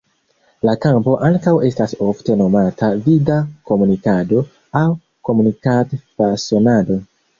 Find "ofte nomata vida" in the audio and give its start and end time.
2.07-3.37